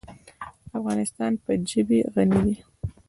[0.79, 2.55] افغانستان په ژبې غني دی.